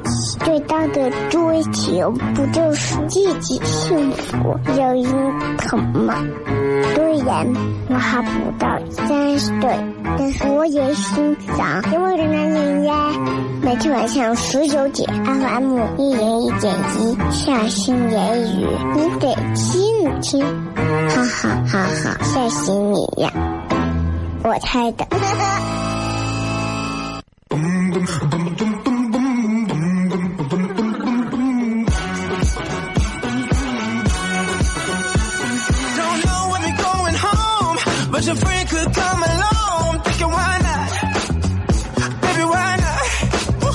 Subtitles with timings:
[0.39, 6.15] 最大的追求不就是自己幸福、有人疼吗？
[6.95, 7.47] 虽然
[7.89, 9.69] 我还不到三十岁，
[10.17, 12.93] 但是我也心脏因为的男人呀。
[13.61, 20.43] 每天晚上十九点，FM 一零一点一，下心言语，你得听听，
[21.09, 23.31] 哈哈哈哈，吓死你呀！
[24.43, 25.05] 我猜的。
[38.21, 39.95] home, but your friend could come along.
[39.95, 40.89] I'm thinking why not?
[42.21, 43.01] Baby, why not?
[43.61, 43.71] Woo.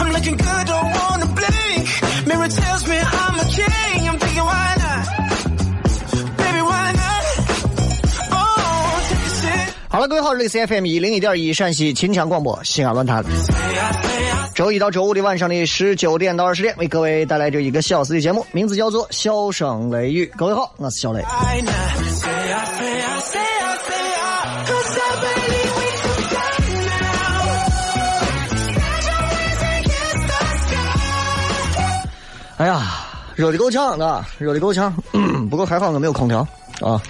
[0.00, 1.88] I'm looking good, don't wanna blink.
[2.26, 4.08] Mirror tells me I'm a king.
[4.08, 5.06] I'm thinking why not?
[6.36, 7.24] Baby, why not?
[8.32, 9.74] Oh, take a sip.
[9.88, 13.24] 好了，各位好，这里是 FM 一零一点一陕西秦腔广播西安论坛。
[14.54, 20.30] 周一到周五的晚上的十九点到二十点，为各位带来这一个小时的节目，名字叫做《笑声雷雨》。
[20.38, 21.24] 各位好，我是小雷。
[32.56, 32.82] 哎呀，
[33.34, 34.94] 热的够呛的，热的够呛。
[35.50, 36.46] 不过还好我没有空调
[36.80, 37.00] 啊，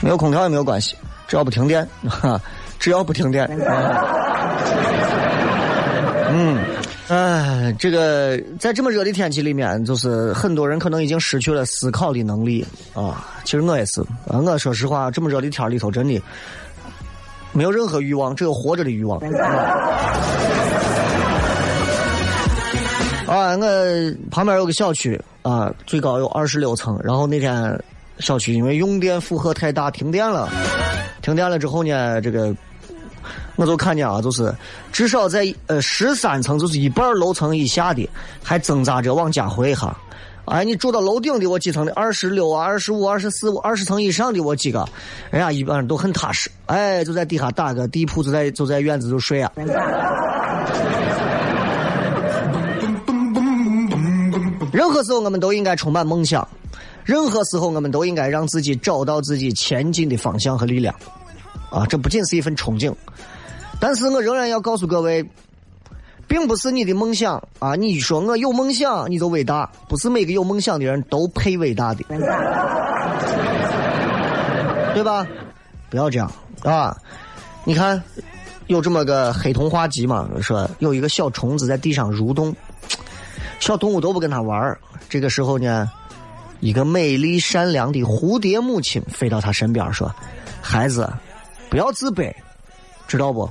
[0.00, 2.40] 没有空调也没有关系，只要不停电，哈，
[2.78, 3.48] 只要不停电。
[6.30, 6.58] 嗯，
[7.08, 13.26] 哎，这个在这么热的天气里面，就是很多人可能已经失去了思考的能力啊。
[13.44, 16.20] 其实我也是，啊，我说实话，这么热的天里头，真的
[17.52, 19.18] 没有任何欲望，只有活着的欲望。
[23.28, 26.98] 啊，我旁边有个小区啊，最高有二十六层。
[27.04, 27.78] 然后那天
[28.20, 30.48] 小区因为用电负荷太大，停电了。
[31.20, 32.54] 停电了之后呢，这个
[33.56, 34.50] 我就看见啊，就是
[34.92, 38.08] 至少在呃十三层，就是一半楼层以下的，
[38.42, 39.94] 还挣扎着往家回哈。
[40.46, 44.88] 哎，你住到楼顶的我几层的，二十六啊、二十五、二十四、二十层以上的我几个，
[45.30, 46.48] 人家一般都很踏实。
[46.64, 49.52] 哎，就在地下打个地铺，就在就在院子就睡啊。
[54.78, 56.46] 任何时候我们都应该充满梦想，
[57.04, 60.94] 任何时候我们都应该让自己找到自己前进的方向和力量。
[61.68, 62.94] 啊，这不仅是一份憧憬，
[63.80, 65.28] 但是我仍然要告诉各位，
[66.28, 67.74] 并不是你的梦想啊！
[67.74, 72.04] 你说我有梦想，你就伟大，不是每个有梦想的人都配伟大的，
[74.94, 75.26] 对吧？
[75.90, 76.30] 不要这样
[76.62, 76.96] 啊！
[77.64, 78.00] 你看，
[78.68, 82.54] 有这么个黑童话集嘛，说有一个小虫子在地上蠕动，
[83.58, 84.76] 小动物都不跟它玩
[85.08, 85.90] 这个时候呢，
[86.60, 90.10] 一个美丽善良的蝴蝶母亲飞到他身边说
[90.62, 91.10] ：“孩子，
[91.68, 92.32] 不要自卑，
[93.06, 93.50] 知道不？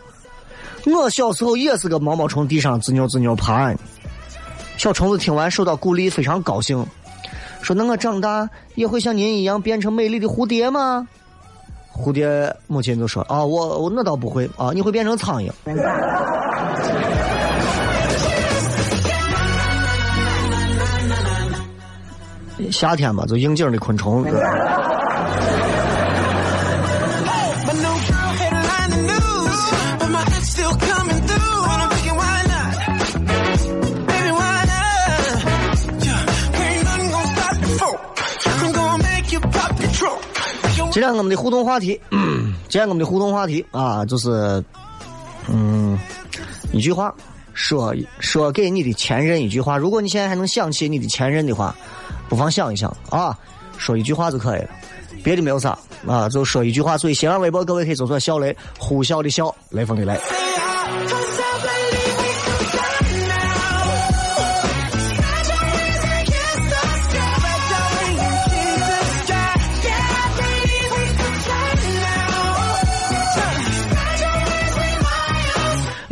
[0.86, 3.74] 我小时候也是个毛毛虫，地上吱扭吱扭爬。”
[4.78, 6.86] 小虫子听完受到鼓励，非常高兴，
[7.62, 11.08] 说：“那我长大也会像您一样变成美丽的蝴蝶吗？”
[11.92, 15.52] 蝴蝶母亲就说：“啊，我我那倒不会啊，你会变成苍蝇。”
[22.72, 24.26] 夏天嘛就应景的昆虫
[40.92, 44.64] 今天我们的互动话题嗯今天我们的互动话题啊就是
[45.48, 45.98] 嗯
[46.72, 47.14] 一句话
[47.54, 49.78] 说说给你的前任一句话。
[49.78, 51.76] 如果你现在还能想起你的前任的话
[52.30, 53.38] 不妨想一想啊，
[53.78, 54.70] 说一句话就可以了，
[55.24, 55.78] 别的没有啥
[56.08, 56.98] 啊，就说一句话。
[56.98, 60.20] 所以新浪微博各位可以搜索“小雷”，呼啸的啸，雷锋的雷。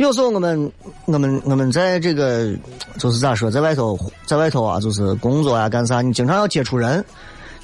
[0.06, 0.72] 有时候我们
[1.06, 2.54] 我们我们在这个
[2.96, 7.04] 就是咋说，在外头在外头啊，就是工作啊干啥，你经常要接触人。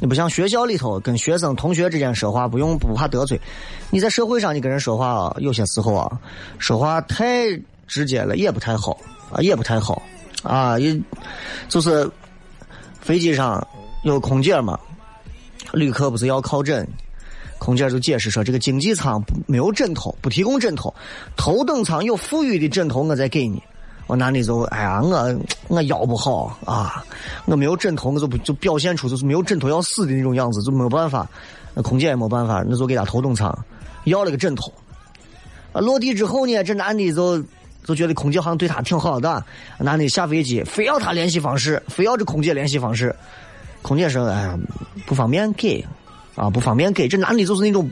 [0.01, 3.41] 你不像学校里头跟学生同学之间说话，不用不怕得罪。
[3.91, 6.19] 你在社会上你跟人说话啊，有些时候啊，
[6.59, 7.49] 说话太
[7.87, 8.99] 直接了也不太好
[9.31, 10.03] 啊，也不太好
[10.43, 10.77] 啊。
[10.81, 11.01] 也
[11.69, 12.11] 就是
[13.01, 13.65] 飞机上
[14.03, 14.77] 有空姐嘛，
[15.73, 16.85] 旅客不是要靠枕。
[17.63, 20.93] 空姐就解释说，这个经济舱没有枕头，不提供枕头，
[21.37, 23.63] 头等舱有富裕的枕头，我再给你。
[24.09, 27.05] 我男的就哎呀，我我腰不好啊，
[27.45, 31.25] 我没有枕头，我就不就表现出就是没有枕头要死的那种样子，就没有办法。
[31.73, 33.57] 那空姐也没办法，那就给他头等舱
[34.07, 34.73] 要了个枕头。
[35.73, 37.41] 啊，落地之后呢，这男的就
[37.85, 39.41] 就觉得空姐好像对他挺好的，
[39.79, 43.15] 男的下飞机非要他联系方式，非要这空姐联系方式。
[43.83, 44.59] 空姐说：“哎呀，
[45.07, 45.87] 不方便给。”
[46.35, 47.91] 啊，不方便给这男的，就是那种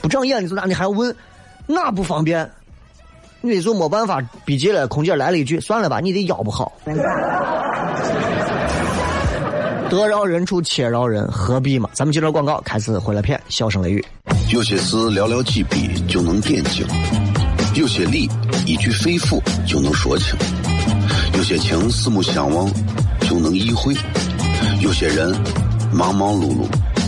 [0.00, 1.14] 不长眼的，这男的还要问，
[1.66, 2.50] 那不方便？
[3.40, 6.72] 你就没办法，逼急了，空姐来了一句：“算了吧，你的腰不好。”
[9.90, 11.90] 得饶人处且饶人，何必嘛？
[11.92, 14.02] 咱们接着广告，开始回来片，笑声雷雨。
[14.50, 16.86] 有些事寥寥几笔就能点睛，
[17.74, 18.28] 有些理
[18.66, 20.34] 一句肺腑就能说清，
[21.36, 22.66] 有些情四目相望
[23.20, 23.94] 就能意会，
[24.80, 25.36] 有些人
[25.92, 26.66] 忙忙碌碌。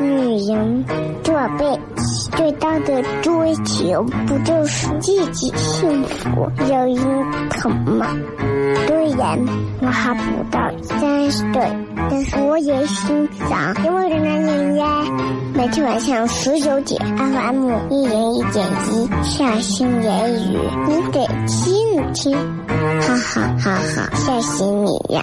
[0.00, 0.84] 女人
[1.22, 6.96] 这辈子最大的追求，不就是自己幸福、有人
[7.50, 8.06] 疼吗？
[8.86, 9.38] 虽然
[9.80, 11.68] 我还不到三十岁，
[12.10, 14.86] 但是我也心脏因为的男人呀。
[15.54, 20.58] 每天晚上十九点，FM 一人一点一，下心言语，
[20.88, 22.36] 你得听听，
[23.02, 25.22] 哈哈哈哈，吓死你呀！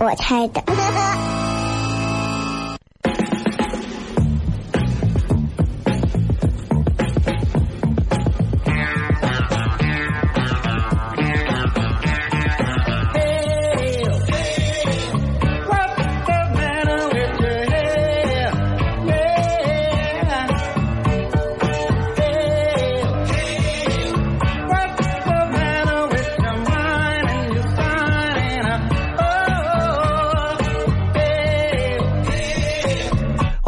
[0.00, 0.62] 我猜的。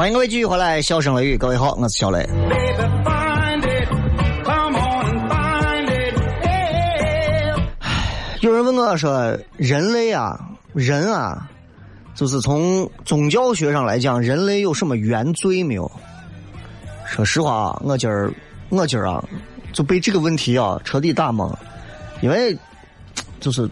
[0.06, 2.24] 欢迎各位继续回来，笑声雷雨，各位好，我是小雷。
[8.40, 10.38] 有人问我说：“人类啊，
[10.74, 11.50] 人啊，
[12.14, 15.90] 就是从宗教学上来讲，人类有什么原罪没有？”
[17.04, 18.32] 说实话啊，我今儿
[18.68, 19.24] 我今儿啊，
[19.72, 21.52] 就被这个问题啊彻底打懵，
[22.20, 22.56] 因为
[23.40, 23.68] 就是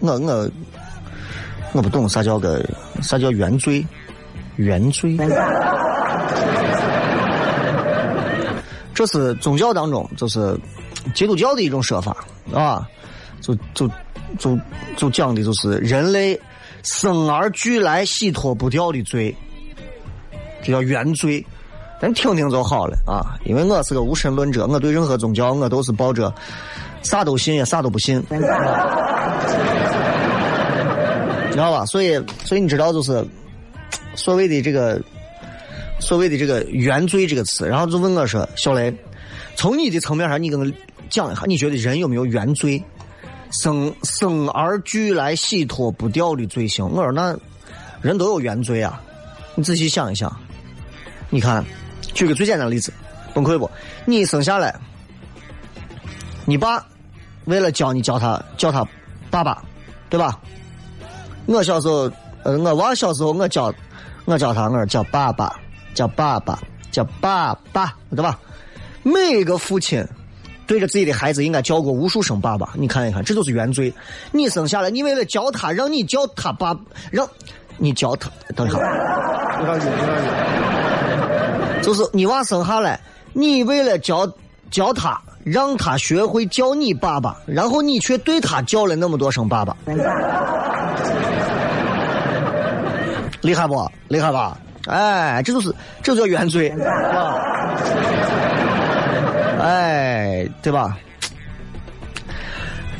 [0.00, 0.50] 我我
[1.74, 2.68] 我不懂啥叫个
[3.00, 3.86] 啥叫原罪。
[4.56, 5.16] 原罪，
[8.94, 10.58] 这是宗教当中，就是
[11.14, 12.16] 基督教的一种说法
[12.52, 12.88] 啊，
[13.40, 13.88] 就就
[14.38, 14.58] 就
[14.96, 16.40] 就讲的就是人类
[16.82, 19.36] 生而俱来洗脱不掉的罪，
[20.62, 21.44] 这叫原罪。
[21.98, 26.30] 咱听听就好了啊，因为我是个无神论者，我对任何宗教我都是抱着
[27.02, 28.36] 啥都信也啥都不信，你
[31.52, 31.86] 知道吧？
[31.86, 33.26] 所以，所以你知道就是。
[34.16, 35.00] 所谓的这个，
[36.00, 38.92] 所谓的这个“原罪”这个词，然后就问我说：“小雷，
[39.54, 40.66] 从你的层面上，你跟我
[41.08, 42.82] 讲一下，你觉得人有没有原罪？
[43.52, 47.38] 生生而俱来洗脱不掉的罪行？”我说：“那
[48.02, 49.00] 人都有原罪啊！
[49.54, 50.34] 你仔细想一想，
[51.30, 51.64] 你看，
[52.12, 52.92] 举个最简单的例子，
[53.32, 53.70] 崩溃不？
[54.04, 54.74] 你生下来，
[56.44, 56.84] 你爸
[57.44, 58.86] 为了教你叫他叫他
[59.30, 59.62] 爸爸，
[60.08, 60.40] 对吧？
[61.46, 62.10] 我小时候，
[62.42, 63.72] 呃，我娃小时候我叫。
[64.26, 65.58] 我叫他，我说叫爸爸，
[65.94, 66.58] 叫爸爸，
[66.90, 68.38] 叫爸爸，对吧？
[69.02, 70.04] 每一个父亲
[70.66, 72.70] 对着自己的孩子应该叫过无数声爸爸。
[72.74, 73.94] 你看一看，这就是原罪。
[74.32, 76.76] 你生下来，你为了教他，让你叫他爸，
[77.10, 77.26] 让
[77.78, 78.28] 你教他。
[78.56, 78.78] 等一下，
[79.60, 81.82] 有点远，有点远。
[81.82, 83.00] 就是你娃生下来，
[83.32, 84.28] 你为了教
[84.72, 89.76] 教他，让他学会叫你爸爸，然后你却对他叫了那么多声爸爸。
[93.46, 93.88] 厉害不？
[94.08, 94.58] 厉害吧？
[94.88, 95.72] 哎，这就是
[96.02, 97.34] 这就叫原罪，啊，
[99.62, 100.96] 哎，对吧？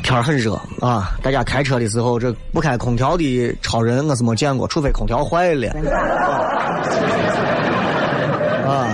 [0.02, 5.68] 天很热啊，大家开车的时候，这不开空调的超人我是没见过，除非空调坏了。
[8.64, 8.86] 啊，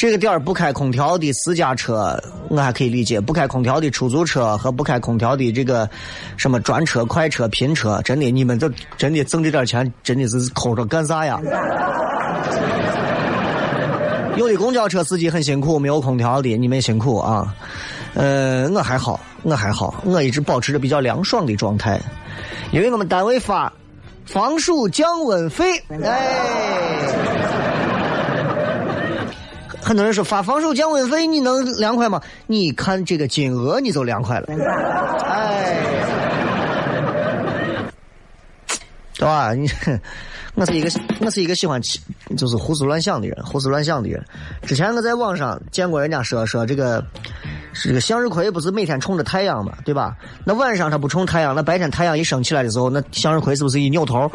[0.00, 5.86] 这个点儿不开空调的私家车我还可以理解，不开空调的出租车和不开空调的这个
[6.38, 8.66] 什么专车、快车、拼车，真的，你们这
[8.96, 11.38] 真的挣这点钱，真的是抠着干啥呀？
[14.38, 17.54] 有的公交车司机很辛苦，没有空调的，你们辛苦啊。
[18.14, 22.00] 呃，我还好，我还好，我一直保持着比较凉爽的状态，
[22.72, 23.70] 因为我们单位发
[24.24, 27.39] 防暑降温费，哎。
[29.90, 32.22] 很多人说发防守降温费你能凉快吗？
[32.46, 34.46] 你看这个金额你就凉快了，
[35.24, 35.82] 哎，
[39.16, 39.52] 对吧？
[39.52, 39.68] 你
[40.54, 41.82] 我是一个我是一个喜欢
[42.36, 44.24] 就是胡思乱想的人，胡思乱想的人。
[44.62, 47.04] 之前我在网上见过人家说说这个
[47.72, 50.14] 这个向日葵不是每天冲着太阳嘛，对吧？
[50.44, 54.30] 那晚上它不冲太阳，那白天太阳一升起来的时候，那向日葵是不是一扭头？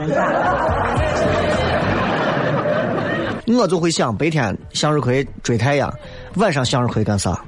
[3.47, 5.93] 我就会想，白天向日葵追太阳，
[6.35, 7.39] 晚上向日葵干啥？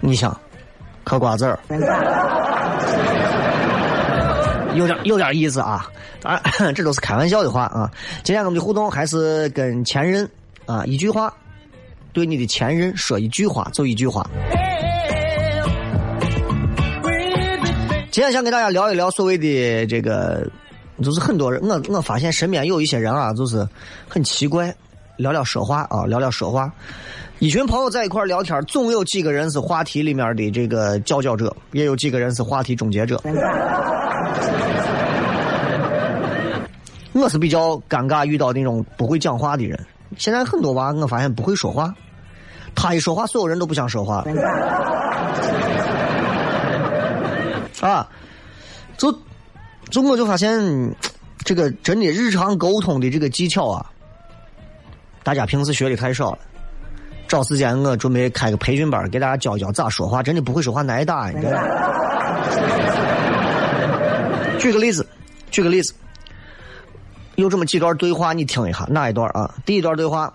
[0.00, 0.36] 你想，
[1.04, 1.58] 嗑瓜子儿，
[4.74, 5.86] 有点有点意思啊！
[6.20, 7.90] 当然， 这都是开玩笑的话啊。
[8.22, 10.28] 今天我们的互动还是跟前任
[10.66, 11.32] 啊，一句话，
[12.12, 14.28] 对你的前任说一句话，就一句话。
[18.10, 20.44] 今天想跟大家聊一聊所谓的这个。
[21.02, 23.66] 就是很多人，我我发现身边有一些人啊，就是
[24.08, 24.74] 很奇怪，
[25.16, 26.72] 聊聊说话啊，聊聊说话。
[27.38, 33.22] 一群朋友在一块聊天，总有几个人是话题里面的这个佼佼者，也有几个人是话题终结者。
[37.12, 39.78] 我是比较尴尬，遇到那种不会讲话的人。
[40.16, 41.94] 现在很多娃，我发现不会说话，
[42.74, 44.24] 他一说话，所有人都不想说话。
[47.80, 48.08] 啊，
[48.96, 49.16] 就。
[49.90, 50.94] 就我就发现，
[51.44, 53.86] 这个真的日常沟通的这个技巧啊，
[55.22, 56.38] 大家平时学的太少了。
[57.26, 60.22] 找时间我准备开个培训班，给大家教教咋说话。
[60.22, 61.30] 真的不会说话挨打。
[64.58, 65.06] 举个例子，
[65.50, 65.92] 举个例子，
[67.36, 69.54] 有这么几段对话，你听一下，哪一段啊？
[69.66, 70.32] 第一段对话，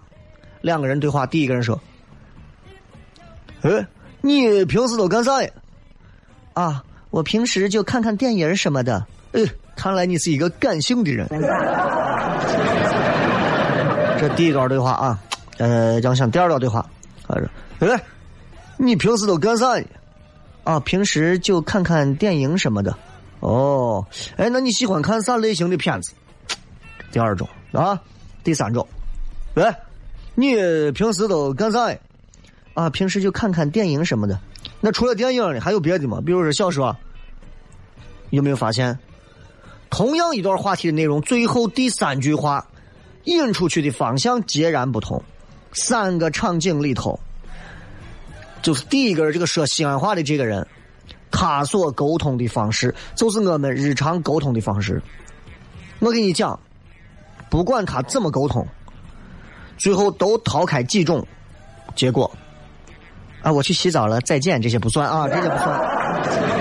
[0.62, 1.82] 两个人对话，第一个人说
[3.64, 3.88] ：“哎，
[4.22, 5.50] 你平时都干啥呀？”
[6.54, 9.04] 啊，我平时就看看电影什么的。
[9.34, 9.42] 哎，
[9.76, 11.28] 看来你是一个感性的人。
[14.20, 15.20] 这第一段对话啊，
[15.58, 16.86] 呃，讲讲第二段对话。
[17.28, 17.48] 他说
[17.80, 18.04] ：“哎，
[18.78, 19.86] 你平时都干啥呢？
[20.64, 22.96] 啊，平时就看看电影什么的。
[23.40, 24.06] 哦，
[24.38, 26.14] 哎，那你喜欢看啥类型的片子？
[27.12, 28.00] 第二种啊，
[28.44, 28.88] 第三种。
[29.56, 29.76] 哎，
[30.36, 30.56] 你
[30.92, 31.98] 平时都干啥呢？
[32.76, 34.40] 啊，平时就看看电影什么的。
[34.80, 36.22] 那除了电影呢，还有别的吗？
[36.24, 36.96] 比如说小说。
[38.30, 38.98] 有没有发现？”
[39.94, 42.66] 同样一段话题的内容，最后第三句话
[43.26, 45.22] 引出去的方向截然不同。
[45.72, 47.20] 三个场景里头，
[48.64, 50.66] 就是第一个这个说西安话的这个人，
[51.30, 55.00] 他所沟通的方式就是我们日常沟通的方式。
[56.00, 56.60] 我跟你讲，
[57.52, 58.68] 不管他怎么沟通，
[59.78, 61.24] 最后都逃开几种
[61.96, 62.36] 结果。
[63.44, 66.53] 啊，我去洗澡了，再见，这些不算啊，这些不算。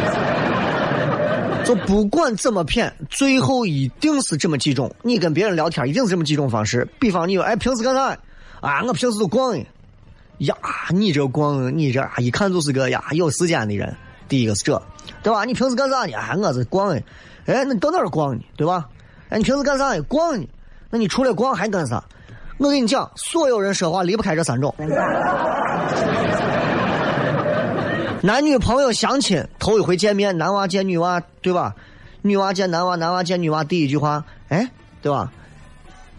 [1.65, 4.93] 就不管怎么骗，最后一定是这么几种。
[5.03, 6.87] 你跟别人聊天一定是这么几种方式。
[6.99, 8.19] 比方你说，哎，平时干啥？
[8.61, 9.65] 啊，我平时都逛呀。
[10.39, 10.57] 呀，
[10.91, 13.95] 你这逛，你这一看就是个呀有时间的人。
[14.29, 14.83] 第一个是这，
[15.23, 15.45] 对吧？
[15.45, 16.13] 你平时干啥呢？
[16.17, 17.03] 哎，我是逛呀。
[17.47, 18.43] 哎，那你到哪儿逛呢？
[18.57, 18.89] 对吧？
[19.29, 20.03] 哎，你平时干啥呢？
[20.05, 20.47] 逛呢？
[20.91, 22.03] 那你除了逛还干啥？
[22.59, 24.75] 我跟你讲，所有人说话离不开这三种。
[28.25, 31.75] 男女朋友相亲头一回见面，男娃见女娃，对吧？
[32.23, 34.71] 女娃见男娃，男娃见女娃，第一句话，哎，
[35.03, 35.33] 对吧？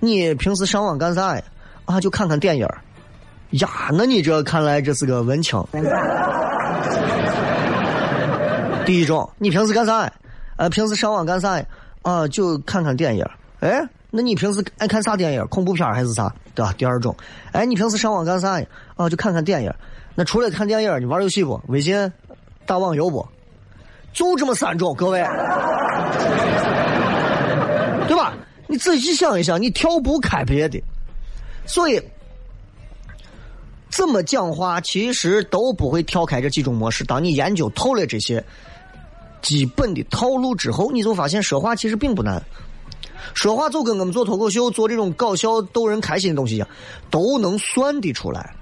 [0.01, 1.41] 你平时上网干啥呀？
[1.85, 2.67] 啊，就看看电影
[3.51, 5.57] 呀，那你这看来这是个文青。
[8.85, 10.11] 第一种，你平时干啥呀？
[10.57, 11.65] 呃，平时上网干啥呀？
[12.01, 13.25] 啊，就看看电影
[13.61, 13.81] 哎，
[14.11, 16.29] 那你平时爱看啥电影恐怖片还是啥？
[16.53, 16.75] 对吧？
[16.77, 17.15] 第二种，
[17.53, 18.67] 哎，你平时上网干啥呀？
[18.97, 19.73] 啊，就看看电影
[20.15, 21.59] 那除了看电影，你玩游戏不？
[21.67, 22.11] 微信、
[22.65, 23.27] 打网游不？
[24.13, 25.19] 就这么三种，各位，
[28.07, 28.35] 对吧？
[28.67, 30.81] 你仔细想一想，你跳不开别的，
[31.65, 32.01] 所以
[33.89, 37.03] 怎么讲话其实都不会跳开这几种模式。
[37.03, 38.43] 当你研究透了这些
[39.41, 42.41] 基本的套路之后，你就发现说话其实并不难。
[43.33, 46.67] 说话就跟我们做脱口秀、做这种搞笑逗人开心的东西一样，
[47.09, 48.55] 都能算得出来。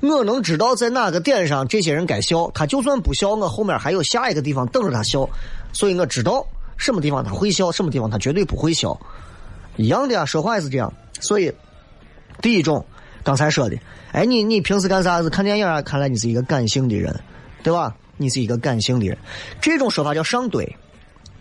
[0.00, 5.28] 我能知道在哪个点上这些人该笑，他就算不笑，我后面还有下一个地方等着他笑，
[5.72, 8.98] 所以我知道什么地方他会笑，什么地方他绝对不会笑。
[9.76, 10.92] 一样的啊，说话也是这样。
[11.20, 11.52] 所以，
[12.42, 12.84] 第一种
[13.22, 13.76] 刚才说的，
[14.12, 15.30] 哎，你你平时干啥子？
[15.30, 15.80] 看电影啊？
[15.82, 17.18] 看来你是一个感性的人，
[17.62, 17.94] 对吧？
[18.18, 19.18] 你是一个感性的人，
[19.60, 20.66] 这种说法叫上怼，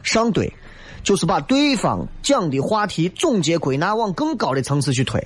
[0.04, 0.52] 上怼
[1.04, 5.26] 就是把对方讲的话题总结归纳往更高的层次去推。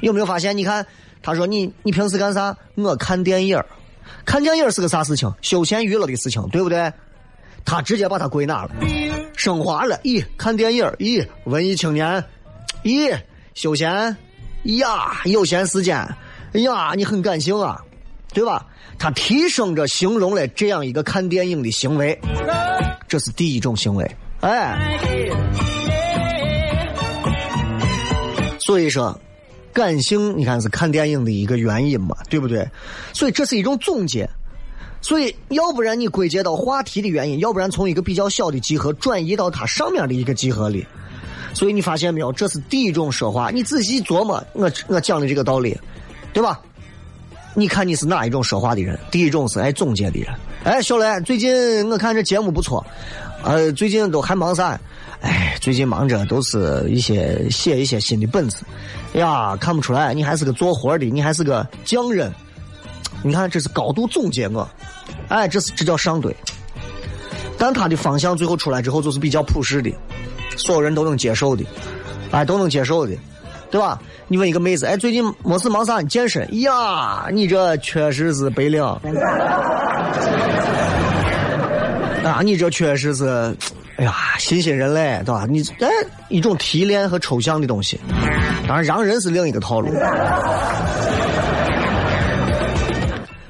[0.00, 0.56] 有没有发现？
[0.56, 0.86] 你看，
[1.22, 2.56] 他说你你平时干啥？
[2.74, 3.62] 我看电影
[4.24, 5.32] 看电影是个啥事情？
[5.40, 6.92] 休闲娱乐的事情，对不对？
[7.64, 8.70] 他直接把它归纳了，
[9.36, 9.96] 升华了。
[10.02, 12.24] 咦，看电影咦，文艺青年，
[12.82, 13.16] 咦，
[13.54, 14.16] 休闲，
[14.64, 15.96] 呀，有闲时间，
[16.54, 17.80] 呀，你很感性啊，
[18.34, 18.66] 对吧？
[18.98, 22.18] 他提升着形容了这样一个看电影的行为，
[23.06, 24.16] 这是第一种行为。
[24.40, 24.98] 哎，
[28.58, 29.16] 所以说，
[29.72, 32.68] 感性你看是看电影的一个原因嘛，对不对？
[33.12, 34.28] 所以这是一种总结。
[35.00, 40.86] 所以要不然你归结到话题的原因，要不然从一个比较小的集合转移到它上面的一个集合里。
[41.54, 42.32] 所以你发现没有？
[42.32, 43.50] 这是第一种说话。
[43.50, 45.76] 你仔细琢磨，我我讲的这个道理，
[46.32, 46.60] 对吧？
[47.54, 48.98] 你看你是哪一种说话的人？
[49.10, 50.32] 第一种是爱总结的人。
[50.64, 52.86] 哎，小雷，最近我看这节目不错，
[53.42, 54.80] 呃，最近都还忙啥？
[55.20, 58.64] 哎，最近忙着都是一些写一些新的本子。
[59.14, 62.32] 呀，看不出来，你还是个做活的，你还是个匠人。
[63.22, 64.68] 你看，这是高度总结我。
[65.28, 66.34] 哎，这是这叫上对。
[67.58, 69.92] 但他的方向最后出来之后，就是比较普世的，
[70.56, 71.64] 所有人都能接受的，
[72.32, 73.14] 哎，都能接受的，
[73.70, 74.00] 对吧？
[74.26, 76.00] 你问一个妹子，哎，最近没事忙啥？
[76.00, 76.60] 你健身？
[76.62, 78.82] 呀，你这确实是白领。
[82.24, 83.54] 啊，你这确实是，
[83.96, 85.46] 哎呀，新兴人类，对吧？
[85.48, 85.88] 你哎，
[86.28, 88.00] 一种提炼和抽象的东西，
[88.66, 89.92] 当然，让人是另一个套路。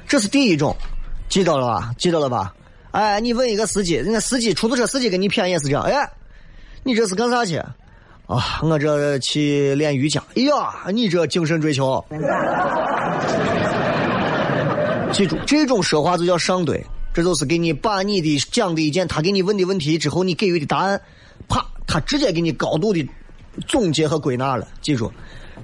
[0.07, 0.75] 这是第一种，
[1.29, 1.91] 记到了吧？
[1.97, 2.53] 记到了吧？
[2.91, 5.81] 哎，你问一个司机，人家司机出租车司机给你谝也是这样。
[5.83, 6.07] 哎，
[6.83, 7.57] 你这是干啥去？
[8.27, 10.21] 啊，我这去练瑜伽。
[10.35, 12.03] 哎呀，你这精神追求。
[15.11, 16.79] 记住，这种说话就叫上怼，
[17.13, 20.99] 这就是给你把你的讲的一件他给你问的问题之后，你给予的答案，
[21.47, 23.07] 啪，他直接给你高度的
[23.67, 24.67] 总结和归纳了。
[24.81, 25.11] 记住，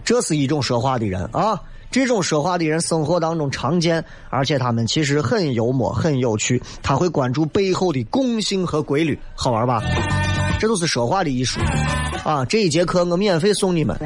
[0.03, 1.59] 这是一种说话的人啊。
[1.91, 6.61] 这种说话的人，生活当中常见，而且他们其实很幽默、很有趣。
[6.83, 9.81] 他会关注背后的共性和规律，好玩吧？
[10.59, 11.59] 这都是说话的艺术
[12.23, 12.45] 啊！
[12.45, 13.97] 这一节课我免费送你们。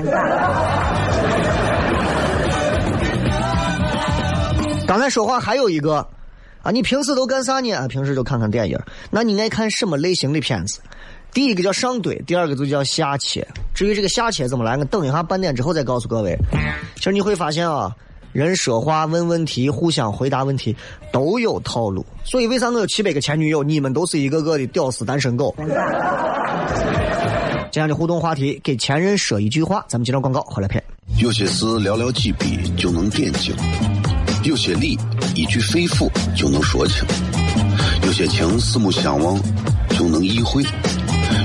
[4.88, 6.08] 刚才说话还有一个
[6.62, 7.86] 啊，你平时都干啥呢？
[7.89, 8.80] 平时就看看电影。
[9.12, 10.80] 那你爱看什么类型的片子？
[11.34, 13.48] 第一个叫上怼，第二个就叫下切。
[13.74, 16.38] 至于这个下切怎么来，我等一下半点之后再告诉各位。
[16.96, 17.91] 其实你会发现啊，
[18.32, 20.76] 人说话、问问题、互相回答问题
[21.12, 22.06] 都有套路。
[22.24, 23.63] 所以为啥我有七百个前女友？
[23.63, 25.56] 你们都是一个个的屌丝单身狗。
[27.72, 29.84] 今天的互动话题：给前任说一句话。
[29.89, 30.84] 咱们接着广告，回来片。
[31.17, 33.56] 有些事寥寥几笔就能点睛，
[34.43, 34.96] 有些理
[35.34, 37.04] 一句肺腑就能说清，
[38.04, 39.36] 有些情四目相望
[39.89, 40.63] 就能意会。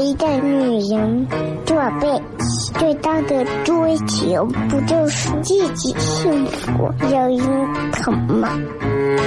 [0.00, 1.26] 一个女人，
[1.66, 2.22] 做背
[2.74, 8.48] 最大的追求不就是自己幸福、有人疼吗？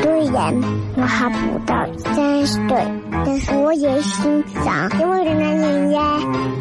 [0.02, 0.54] 虽然
[0.96, 1.76] 我还不到
[2.16, 2.86] 三十岁，
[3.26, 6.20] 但是我也心脏因为的男人呀。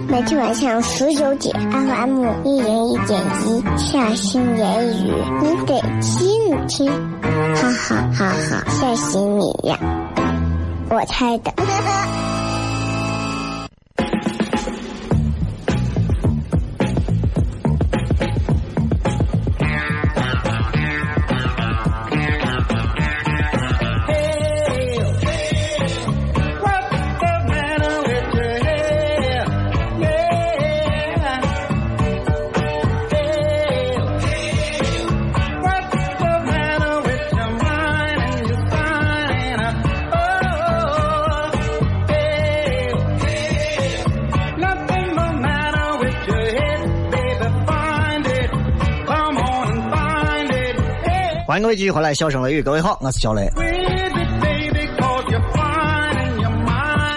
[0.09, 6.93] 每天晚上十九点，FM 一人一点一，下心言语，你得听听，
[7.55, 9.79] 哈哈哈哈，吓死你呀！
[10.91, 11.51] 我猜的。
[51.63, 53.49] 各位继续回来，笑声雷雨，各位好，我是小雷。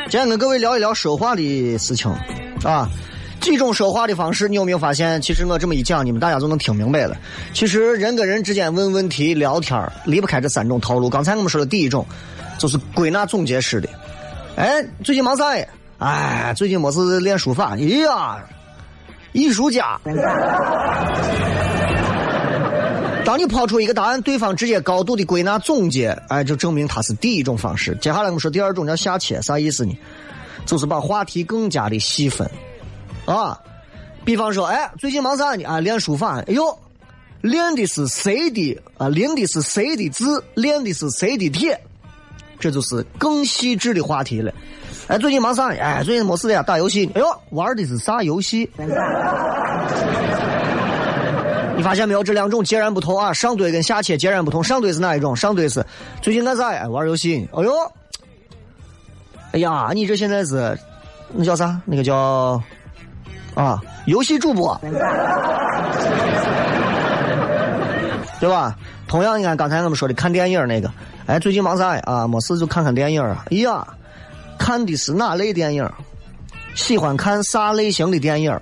[0.07, 2.11] 今天跟各位聊一聊说话的事情，
[2.63, 2.87] 啊，
[3.41, 5.19] 几种说话的方式，你有没有发现？
[5.19, 7.17] 其实我这么一讲，你们大家就能听明白了。
[7.53, 11.09] 其实人跟人之间问问题、聊天离不开这三种套路。
[11.09, 12.05] 刚才我们说的第一种，
[12.59, 13.89] 就是归纳总结式的。
[14.57, 15.45] 哎，最近忙啥？
[15.97, 17.73] 哎，最近没事练书法。
[17.73, 18.37] 哎呀，
[19.33, 19.99] 艺术家。
[23.25, 27.97] 当你抛出一个答案，对方直接高度的归纳总结，哎，就证明他是第一种方式。
[27.99, 29.97] 接下来我们说第二种叫下切，啥意思呢？
[30.65, 32.49] 就是把话题更加的细分，
[33.25, 33.59] 啊，
[34.23, 35.63] 比方说，哎，最近忙啥呢？
[35.65, 36.39] 啊，练书法。
[36.41, 36.77] 哎呦，
[37.41, 39.09] 练的是谁的啊？
[39.09, 40.43] 练的是谁的字？
[40.53, 41.79] 练的是谁的帖？
[42.59, 44.53] 这就是更细致的话题了。
[45.07, 45.75] 哎，最近忙啥呢？
[45.79, 47.09] 哎，最近没事的呀，打游戏。
[47.15, 48.69] 哎呦，玩的是啥游戏？
[51.75, 52.23] 你发现没有？
[52.23, 53.33] 这两种截然不同啊！
[53.33, 54.63] 上堆跟下切截然不同。
[54.63, 55.35] 上堆是哪一种？
[55.35, 55.85] 上堆是
[56.21, 56.87] 最近干啥呀？
[56.87, 57.47] 玩游戏。
[57.53, 57.73] 哎呦，
[59.51, 60.77] 哎呀，你这现在是
[61.33, 61.79] 那叫啥？
[61.85, 62.61] 那个叫
[63.55, 64.79] 啊，游戏主播，
[68.39, 68.75] 对吧？
[69.07, 70.89] 同样，你看刚才我们说的看电影那个，
[71.25, 72.01] 哎，最近忙啥呀？
[72.05, 73.45] 啊，没事就看看电影啊。
[73.51, 73.85] 哎呀，
[74.57, 75.89] 看的是哪类电影？
[76.73, 78.57] 喜欢看啥类型的电影？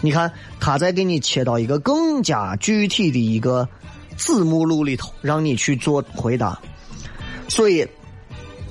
[0.00, 0.30] 你看，
[0.60, 3.68] 他在给你切到一个更加具体的一个
[4.16, 6.58] 子目录里头，让你去做回答。
[7.48, 7.86] 所以，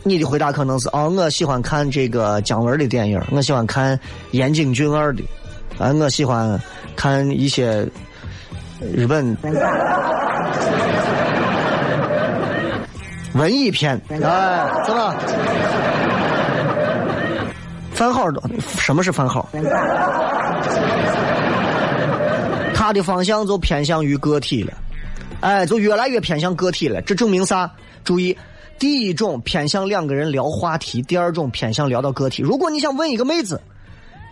[0.03, 3.99] 你的回答可能是：哦，我喜欢看这个姜文的电影，我喜欢看
[4.31, 5.23] 岩井俊二的，
[5.77, 6.57] 啊，我喜欢
[6.95, 7.85] 看一些
[8.95, 9.35] 日本
[13.33, 15.15] 文艺片，哎，是吧？
[17.93, 18.41] 番号的，
[18.77, 19.49] 什么是番号？
[22.73, 24.73] 他的方向就偏向于个体了，
[25.41, 27.01] 哎，就越来越偏向个体了。
[27.01, 27.69] 这证明啥？
[28.03, 28.37] 注意，
[28.79, 32.43] 第一种偏向两个人聊话题，第二种偏向聊到个体。
[32.43, 33.59] 如果你想问一个妹子，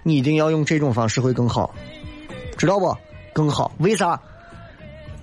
[0.04, 1.74] 你一定要用这种方式会更好，
[2.58, 2.96] 知道不？
[3.34, 4.20] 更好，为啥？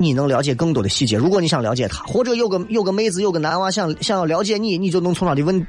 [0.02, 1.16] 你能了解更多的细节。
[1.16, 5.66] 如果你想了解他，或者有个有个妹子有个男娃想想要了解你，你就能从他的问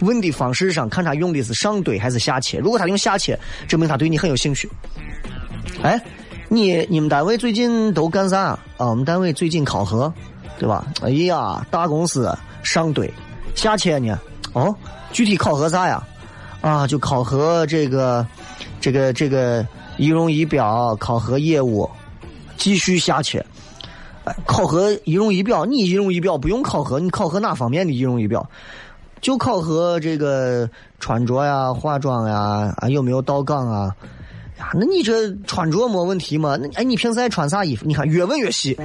[0.00, 2.58] 问的方式上看他用的是上堆还是下切。
[2.58, 4.70] 如果他用下切，证明他对你很有兴趣。
[5.82, 6.00] 哎，
[6.48, 8.60] 你你们单位最近都干啥啊？
[8.78, 10.12] 我们单位最近考核，
[10.58, 10.86] 对吧？
[11.02, 13.12] 哎呀，大公司上堆，
[13.54, 14.18] 下切呢？
[14.52, 14.74] 哦，
[15.12, 16.02] 具体考核啥呀？
[16.60, 18.24] 啊，就考核这个
[18.80, 19.66] 这个这个
[19.96, 21.90] 仪容仪表，考核业务，
[22.56, 23.44] 继续下切。
[24.46, 28.48] 考核仪容仪表，你仪容仪表不用考核，你考核哪方面的仪容仪表？
[29.20, 33.94] 就考核这个穿着呀、化妆呀啊有没有到岗啊？
[34.58, 36.56] 呀，那你这穿着没问题吗？
[36.60, 37.86] 那哎，你平时爱穿啥衣服？
[37.86, 38.76] 你看越问越细，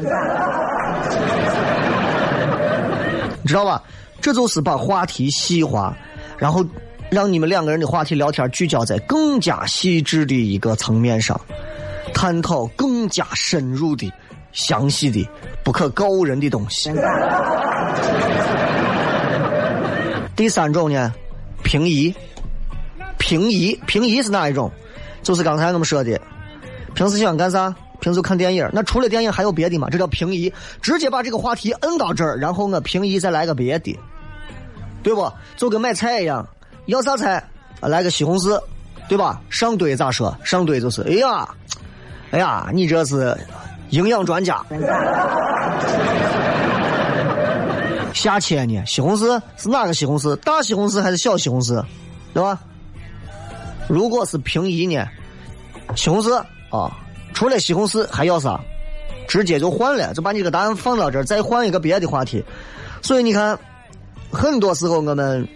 [3.41, 3.81] 你知道吧？
[4.21, 5.95] 这就是把话题细化，
[6.37, 6.65] 然后
[7.09, 11.39] 让你们两个人的话题聊天聚焦在更加细致的一个层面上，
[12.13, 14.11] 探讨更加深入的。
[14.57, 15.29] 详细的、
[15.63, 16.91] 不可告人的东西。
[20.35, 21.13] 第三种呢，
[21.63, 22.13] 平移，
[23.19, 24.71] 平移，平移是哪一种？
[25.21, 26.19] 就是刚才我们说的，
[26.95, 27.73] 平时喜欢干啥？
[27.99, 28.67] 平时看电影。
[28.73, 29.89] 那除了电影还有别的吗？
[29.91, 33.95] 这叫平移，直接把这个话题摁到这儿，然后我平移再来个别的，
[35.03, 35.31] 对不？
[35.55, 36.47] 就跟买菜一样，
[36.87, 37.43] 要啥菜？
[37.81, 38.59] 来个西红柿，
[39.07, 39.39] 对吧？
[39.51, 40.35] 上堆咋说？
[40.43, 41.47] 上堆就是，哎呀，
[42.31, 43.37] 哎呀，你这是。
[43.89, 44.63] 营养专家，
[48.13, 48.83] 下切呢？
[48.85, 50.35] 西红柿是哪个西红柿？
[50.37, 51.83] 大西红柿还是小西红柿？
[52.33, 52.59] 对吧？
[53.87, 55.07] 如果是平移呢？
[55.95, 56.35] 西红柿
[56.69, 56.91] 啊，
[57.33, 58.59] 除了西红柿还要啥？
[59.27, 62.43] 直接就换了，就把你这个答案放到这儿，再换一个别的话题。
[63.01, 63.57] 所以你看，
[64.31, 65.47] 很多时候我们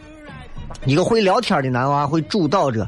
[0.85, 2.87] 一个会聊天的男娃会主导着，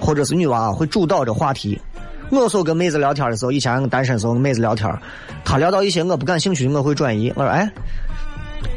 [0.00, 1.80] 或者是女娃会主导着话题。
[2.30, 4.92] 我有时候跟妹子聊天的时候，以前单身时候跟妹子聊天，
[5.44, 7.32] 她聊到一些我不感兴趣的，我会转移。
[7.34, 7.70] 我说：“哎，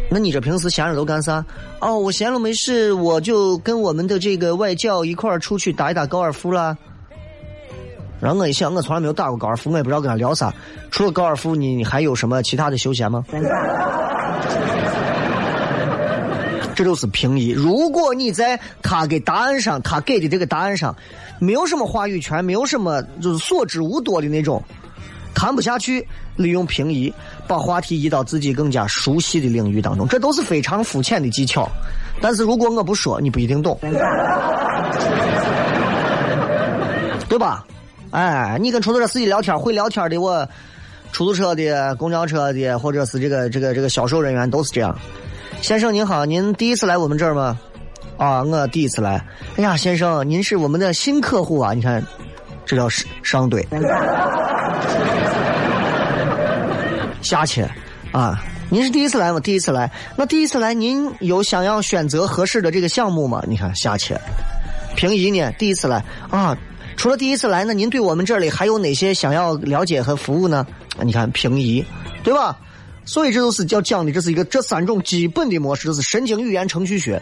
[0.09, 1.43] 那你这平时闲着都干啥？”
[1.81, 6.77] 哦，我闲了没事，我就跟我们的这个外教一块儿出去打一打高尔夫啦。
[8.21, 10.53] 然后我一想，我从来没有打过高尔夫，我也不知道跟他聊啥。
[10.91, 13.25] 除了高尔夫，你你还有什么其他的休闲吗？
[16.84, 17.50] 这就是平移。
[17.50, 20.96] 如果你在他给答案上，他给的这个答案上。
[21.44, 24.63] 没有什么话语权，没有什么就是所知无多的那种，
[25.34, 27.12] 谈不下去，利用平移
[27.48, 31.67] 把话题移到自己更加熟悉的领域当中，这都是非常肤浅的技巧。
[32.22, 33.76] 但是如果我不说，你不一定懂，
[37.28, 37.65] 对吧？
[38.12, 40.48] 哎，你跟出租车司机聊天会聊天的我，
[41.12, 44.96] 出租车的、公交车的，或者是这个这个这个销售人员都是这样。
[45.62, 47.58] 先生您好，您第一次来我们这儿吗？
[48.17, 49.24] 啊，我第一次来。
[49.58, 51.74] 哎呀，先生，您是我们的新客户啊！
[51.74, 52.04] 你看，
[52.65, 53.65] 这叫商商队。
[57.21, 57.69] 下切
[58.12, 58.43] 啊！
[58.69, 59.39] 您是第一次来吗？
[59.39, 59.89] 第一次来。
[60.15, 63.43] 那第一次来，您有想要选择合适的这个项目吗？
[63.47, 64.19] 你看下切。
[64.95, 65.52] 平移呢？
[65.60, 66.58] 第一次来啊。
[66.97, 70.65] 除了第一次来，那您对我们这里还有哪些想要了解和服务呢？
[71.02, 71.86] 你看平移，
[72.24, 72.58] 对吧？
[73.03, 77.21] 所以这都是要讲的，这是一个这三种基本的模式，这是神经语言程序学，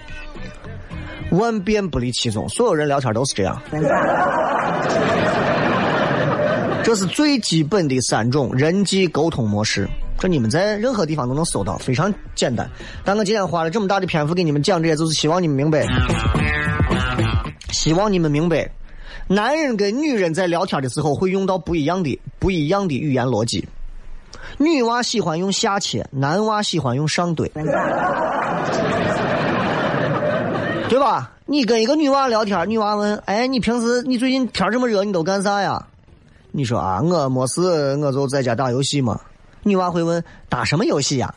[1.32, 2.48] 万变不离其宗。
[2.50, 3.62] 所有人聊天都是这样，
[6.84, 9.88] 这是最基本的三种人际沟通模式。
[10.20, 12.70] 这你们在任何地方都能搜到，非常简单。
[13.06, 15.88] 但我今天花了这么大的篇幅给你们讲这些，就是希望你们明白，
[17.72, 18.70] 希望你们明白。
[19.28, 23.66] 男人跟女人在聊天的时候会用到不一样的、不一样的语言逻辑。
[24.60, 27.50] 女娃喜欢用下切，男娃喜欢用上怼，
[30.90, 31.32] 对吧？
[31.46, 35.82] 你跟一个女娃聊天，女娃问：“哎，你平时你最近天这么热，你都干啥呀？”
[36.52, 37.62] 你说：“啊，我没事，
[38.04, 39.18] 我就在家打游戏嘛。”
[39.64, 41.34] 女娃会问：“打什么游戏呀？”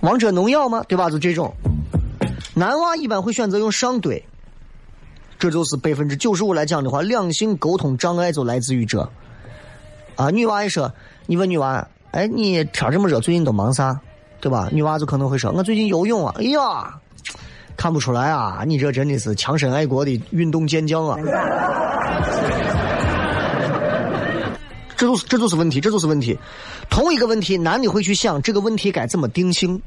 [0.00, 0.84] 王者荣耀吗？
[0.86, 1.08] 对吧？
[1.08, 1.50] 就这种。
[2.54, 4.22] 男娃一般会选择用上怼，
[5.42, 9.00] 这就是百分之九十五来讲的话，两性沟通障碍就来自于这。
[10.14, 10.88] 啊，女娃也说，
[11.26, 13.98] 你问女娃，哎，你天这么热，最近都忙啥？
[14.40, 14.68] 对吧？
[14.70, 16.32] 女娃就可能会说，我最近游泳啊。
[16.38, 16.94] 哎呀，
[17.76, 21.18] 看不出来啊，你这真的是强身爱国的运动健将啊。
[24.96, 26.38] 这就是这就是问题，这就是问题。
[26.88, 29.82] 同一个问题，男的会去想这个问题该怎么定性，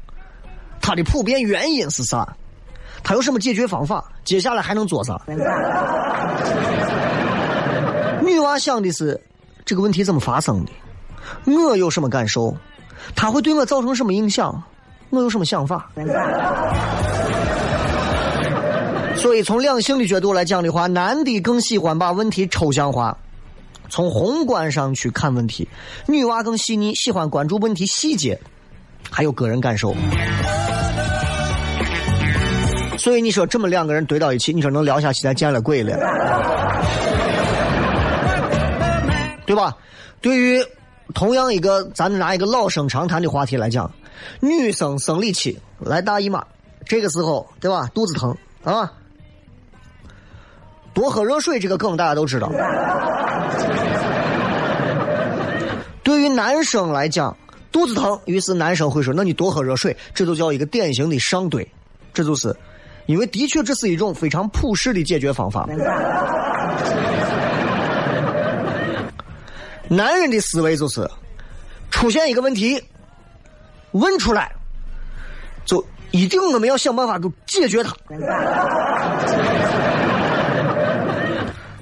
[0.82, 2.36] 它的普遍原因是啥？
[3.02, 4.04] 他有什么解决方法？
[4.24, 5.20] 接下来还能做啥？
[8.22, 9.20] 女娃想的是
[9.64, 10.72] 这个问题怎么发生的？
[11.44, 12.56] 我有什么感受？
[13.14, 14.62] 他会对我造成什么影响？
[15.10, 15.88] 我有什么想法？
[19.16, 23.16] 所以从两性的角度来讲的话，男的更喜欢把问题抽象化，
[23.88, 25.66] 从宏观上去看问题；
[26.06, 28.38] 女娃更细腻，喜欢关注问题细节，
[29.10, 29.94] 还有个人感受。
[33.06, 35.22] 所以你说这么两个人怼到一起，你说能聊下去？
[35.22, 35.96] 咱见了鬼了，
[39.46, 39.76] 对吧？
[40.20, 40.60] 对于
[41.14, 43.88] 同样一个，咱拿一个老生常谈的话题来讲，
[44.40, 46.44] 女生生理期来大姨妈，
[46.84, 47.88] 这个时候对吧？
[47.94, 48.92] 肚子疼啊，
[50.92, 52.50] 多喝热水，这个梗大家都知道。
[56.02, 57.36] 对于男生来讲，
[57.70, 61.64] 肚子疼，于是男生会说：“那你多喝热水。”这就叫一个典型的上怼，
[62.12, 62.52] 这就是。
[63.06, 65.68] 因为的确这是一种非常朴实的解决方法。
[69.88, 71.08] 男人的思维就是
[71.90, 72.82] 出现一个问题，
[73.92, 74.50] 问出来，
[75.64, 77.94] 就一定我们要想办法给解决它。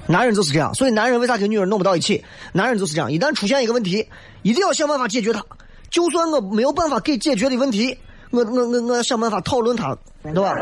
[0.07, 2.23] 男人就是这样，所以男人为啥跟女人弄不到一起？
[2.53, 4.07] 男人就是这样，一旦出现一个问题，
[4.43, 5.43] 一定要想办法解决它。
[5.89, 7.97] 就算我没有办法给解决的问题，
[8.35, 10.53] 我我我我想办法讨论他，对吧？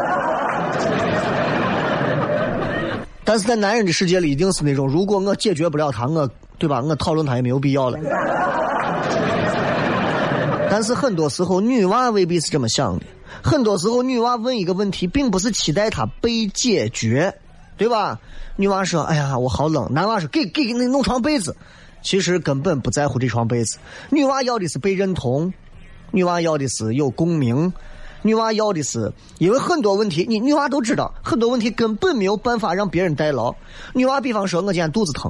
[3.26, 6.82] 但是在男人的世界里，一定是那种，如果我解决不了他，我对吧？
[6.82, 7.98] 我讨论他也没有必要了。
[10.70, 13.06] 但是很多时候，女娃未必是这么想的。
[13.42, 17.34] 很多时候，女娃问一个问题，并不是期待他被解决，
[17.78, 18.20] 对吧？
[18.56, 21.56] 女娃说：“哎呀，我好冷。”男娃说：“给给给，你弄床被子。”
[22.04, 23.78] 其实根本不在乎这床被子。
[24.10, 25.54] 女娃要的是被认同，
[26.14, 27.74] 女娃要的是有共鸣。
[28.22, 33.54] 女娃要的是，因为很多问题，你女娃都知道，很多问题根本没有办法让别人代劳。
[33.94, 35.30] 女娃比方说，我今天肚子疼，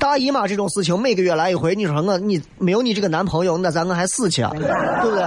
[0.00, 5.22] 大姨妈这种事情每个月来一回，你说我你没有你这个男朋友，那咱我还死去啊，对不对？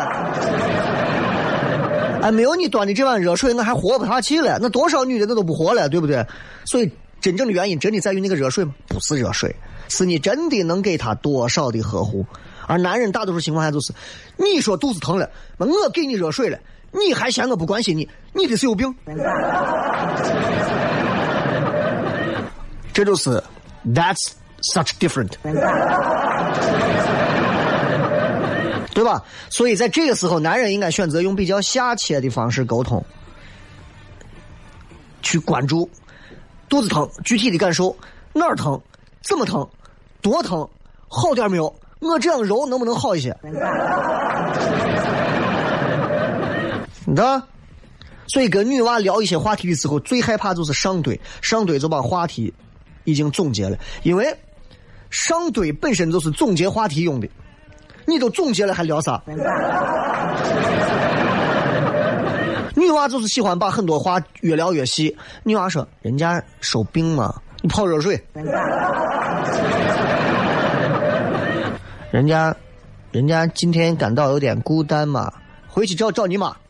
[2.21, 4.59] 哎，没有你端的这碗热水，我还活不下去了。
[4.61, 6.25] 那多少女的那都不活了，对不对？
[6.65, 8.73] 所以真正的原因真的在于那个热水吗？
[8.89, 9.55] 不是热水，
[9.87, 12.25] 是你真的能给她多少的呵护。
[12.67, 13.93] 而男人大多数情况下就是，
[14.37, 16.59] 你说肚子疼了，我给你热水了。
[16.91, 18.07] 你还嫌我不关心你？
[18.33, 18.93] 你这是有病。
[22.93, 23.43] 这就是
[23.83, 25.31] That's such different，
[28.93, 29.23] 对吧？
[29.49, 33.03] 所以在这个时候，男人应该选择用比较下切的方式沟通，
[35.23, 35.89] 去关注
[36.69, 37.97] 肚子疼具体的感受，
[38.33, 38.79] 哪儿疼，
[39.23, 39.67] 怎么疼，
[40.21, 40.69] 多疼，
[41.07, 41.73] 好点没有？
[42.09, 43.35] 我这样揉能不能好一些？
[47.15, 47.43] 的，
[48.27, 52.53] 所以跟女娃聊一些话题的时候，最害怕就是上堆，上堆就把话题
[53.03, 54.35] 已经总结了，因为
[55.09, 57.27] 上堆本身就是总结话题用的，
[58.05, 59.21] 你都总结了还聊啥？
[62.75, 65.15] 女娃就是喜欢把很多话越聊越细。
[65.43, 68.19] 女娃说：“人家手病嘛，你泡热水。”
[72.13, 72.55] 人家，
[73.11, 75.33] 人家今天感到有点孤单嘛，
[75.67, 76.55] 回去找找你妈。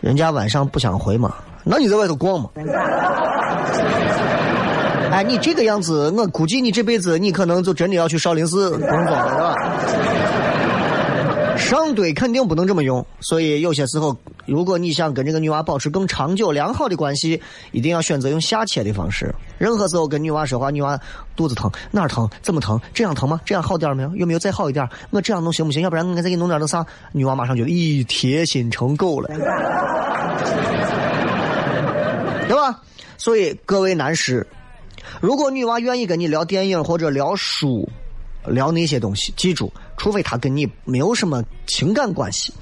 [0.00, 2.48] 人家晚上不想回嘛，那你在外头逛嘛。
[5.10, 9.54] 哎，你这个样子，我估计你这辈子你可能就真的要去少林寺工作了，是吧？
[11.56, 19.34] 上堆肯定不能这么用，所以有些时候，如果你想跟这个女娃保持更长久良好的关系，一定要选择用下切的方式。
[19.58, 20.98] 任何时候跟女娃说话，女娃
[21.36, 22.80] 肚子疼哪儿疼怎么疼？
[22.92, 23.40] 这样疼吗？
[23.44, 24.14] 这样好点没有？
[24.16, 24.88] 有没有再好一点？
[25.10, 25.82] 我这样弄行不行？
[25.82, 26.84] 要不然我再给你弄点那啥？
[27.12, 29.28] 女娃马上觉得咦，贴心成狗了，
[32.48, 32.80] 对吧？
[33.16, 34.46] 所以各位男士，
[35.20, 37.88] 如果女娃愿意跟你聊电影或者聊书。
[38.44, 42.52] 聊那些东西，记住，除非他跟你没有什么情感关系，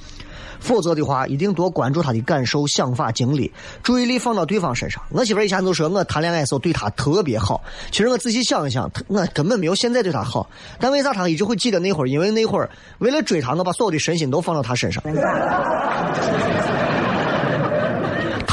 [0.60, 3.50] 否则的话，一定多关注他的感受、想法、经历，
[3.82, 5.02] 注意力放到对方身上。
[5.08, 10.50] 我媳妇以前都说我谈恋爱时候对她特别好，其实我仔细想一想，我根本没有现在对她好。
[10.78, 12.06] 但为啥她一直会记得那会儿？
[12.06, 15.02] 因为那会儿为了追她，我把所有的身心都放到她身上。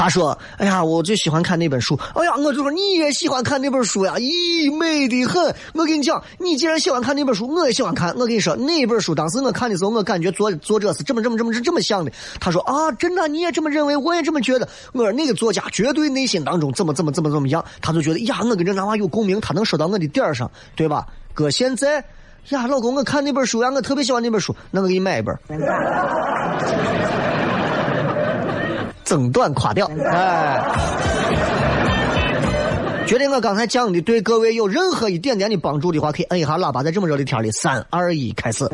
[0.08, 2.00] 他说：“哎呀，我最喜欢看那本书。
[2.15, 4.13] 哎呀，我就说你也喜欢看那本书呀？
[4.15, 5.54] 咦，美的很！
[5.74, 8.15] 我跟你讲，你既然喜欢看那本书，我也喜欢看。
[8.17, 12.12] 我跟你说，那本书当时我看的时候，我感觉作作者是这么这么这么是这么想的。
[12.39, 13.98] 他说啊，真的，你也这么认为？
[13.98, 14.65] 我也这么觉得。
[14.93, 21.06] 我说那个作家绝对内心当中怎么怎么怎么怎么样，他就觉得呀，我跟这男娃有共鸣，他能说到我的点儿上，对吧？
[21.34, 22.02] 哥，现在
[22.48, 25.38] 呀，老公，我看那本书呀，我特别喜欢那本书，那我给你买一本。”
[29.08, 30.62] 增短垮掉，哎！
[33.08, 38.67] 觉得我刚才讲的对各位有任何一点点的帮助的话，可以摁一下喇叭，在这么热的天里，三二一，开始，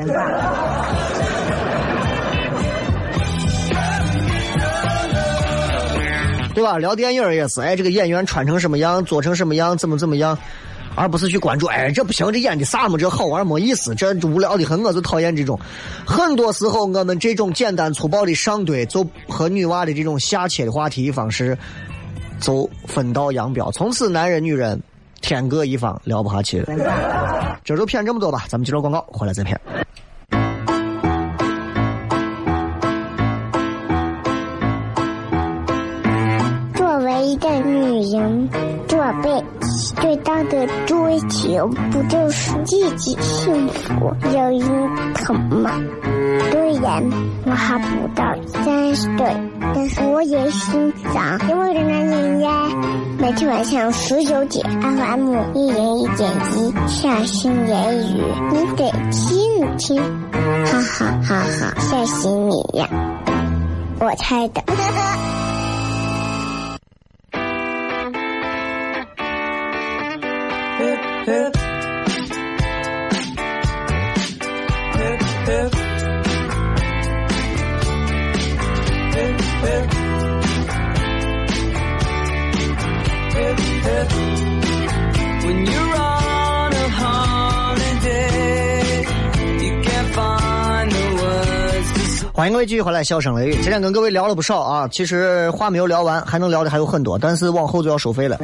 [6.56, 6.80] 对吧？
[6.80, 10.36] 聊电影也是，哎，这个演员穿成什么样，做成什么样，怎么怎么样。
[10.96, 12.98] 而不是去关注，哎，这不行，这演的啥么？
[12.98, 15.60] 这好玩没意思，这无聊的很，我就讨厌这种。
[16.06, 21.58] 很多时候，我们这种简单粗暴的上堆，就和女娃的这种下切的话题方式，
[22.39, 23.72] 就分道扬镳。
[23.72, 24.80] 从此，男人女人
[25.22, 27.60] 天各一方，聊不下去了。
[27.63, 29.60] 这就骗这么多吧，咱们接着广告，回来再骗。
[36.76, 38.50] 作为一个女人，
[38.88, 39.62] 做背。
[39.96, 45.72] 最大的追求不就是自己幸福、有人疼吗？
[46.52, 47.04] 虽然
[47.46, 48.24] 我还不到
[48.64, 49.36] 三十岁，
[49.74, 52.70] 但是我也心脏因为人爱人呀。
[53.20, 60.02] 每天晚上十九点，FM 一人一点一，下心言语，你得听听，
[60.66, 62.90] 哈哈哈哈，吓死你呀！
[64.00, 64.62] 我猜的。
[92.36, 93.54] 欢迎各位继续回来，笑声雷雨。
[93.62, 98.38] 今天跟各位聊了不少啊，其实话没有聊完，还能聊的还有很多，但是往后就要收费了。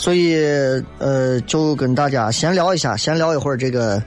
[0.00, 0.34] 所以，
[0.98, 4.02] 呃，就跟大家闲聊一下，闲聊一会儿这个，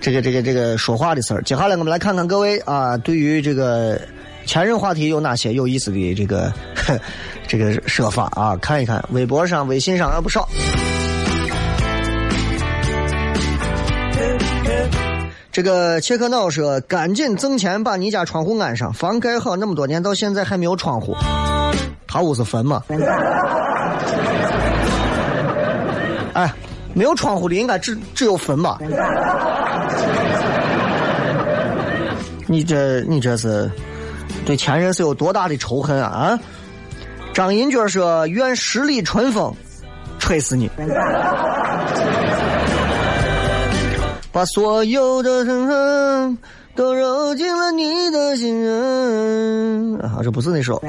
[0.00, 1.42] 这个，这个，这个说话的事儿。
[1.42, 4.00] 接下来我们来看看各位啊，对于这个
[4.46, 6.50] 前任话题有哪些有意思的这个
[7.46, 8.56] 这个说法啊？
[8.62, 10.48] 看一看微博上、微信上有不少。
[15.52, 21.14] 这个切克闹说：“赶紧挣钱把你家窗户安上，房盖好那么多年，到现在还没有窗户。
[22.08, 22.82] 他屋是坟吗？”
[26.96, 28.78] 没有窗户的应该只只有坟吧？
[32.48, 33.70] 你这你这是
[34.46, 36.08] 对前任是有多大的仇恨啊？
[36.08, 36.38] 啊！
[37.34, 39.54] 张银娟说：“愿十里春风
[40.18, 40.70] 吹死你，
[44.32, 46.38] 把所有的恨恨
[46.74, 48.66] 都揉进了你的心。”
[50.00, 50.82] 啊，这不是那首。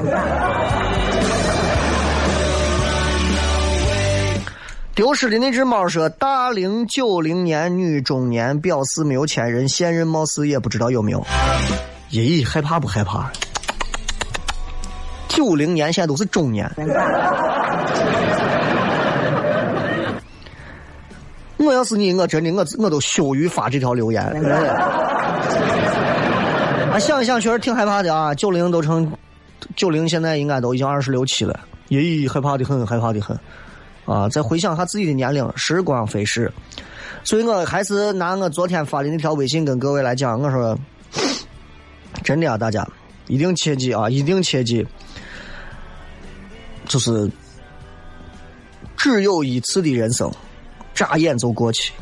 [4.98, 11.24] 丢失的那只猫说：“大龄九零年女中年，表示没有前任，现任貌似也不知道有没有。”
[12.10, 13.30] 咦，害怕不害怕？
[15.28, 16.68] 九零年现在都是中年。
[21.58, 24.20] 我要是你，我真的我我都羞于发这条留言。
[26.90, 28.34] 啊，想一想确实挺害怕的啊！
[28.34, 29.08] 九零都成，
[29.76, 33.38] 九零现在应该都已经二十六七了，咦，害怕的很，害怕的很。
[34.08, 36.50] 啊，再回想下自己的年龄，时光飞逝，
[37.22, 40.78] 所以我还是拿我昨天发的那条微信跟各位来讲，我说，
[42.24, 42.88] 真的啊，大家
[43.26, 44.86] 一定切记啊，一定切记，
[46.86, 47.30] 就是
[48.96, 50.32] 只有一次的人生。
[50.94, 51.92] 眨眼就过去，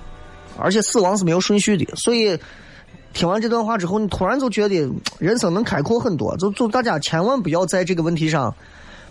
[0.57, 2.35] 而且死亡是没有顺序的，所以
[3.13, 6.35] 听完这段话之后，你突然就觉得人生能开阔很多。
[6.39, 8.55] 就就大家千万不要在这个问题上，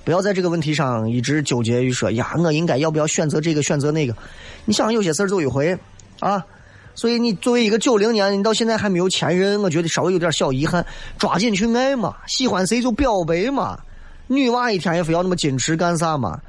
[0.06, 4.16] 不要在这个问题上一直纠结于说呀，我应该要不要选择这个选择那个。
[4.64, 5.78] 你想有些事儿就一回
[6.20, 6.46] 啊，
[6.94, 10.86] 所以你作为一个九零年，你到现在还没有前任，我觉得稍微有点小遗憾，
[11.18, 13.78] 抓紧去爱嘛，喜欢谁就表白嘛。
[14.28, 16.40] 女娃一天也非要那么矜持干啥嘛？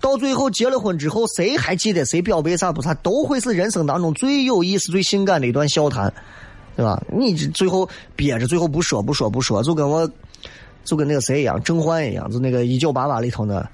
[0.00, 2.92] 到最后结了婚之后，谁还记得谁表白啥不啥？
[2.94, 6.12] 都会是人生当中最有意思、最性感的一段笑谈，
[6.76, 7.00] 对吧？
[7.10, 10.08] 你最后憋着，最后不说不说不说，就跟我，
[10.84, 13.66] 就跟那个谁一样，甄嬛一样，就那个一九八八里头呢，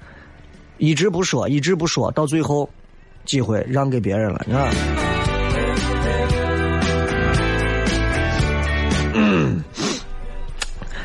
[0.77, 2.69] 一直不说，一直不说，到最后
[3.25, 4.71] 机会让给别人了，你看。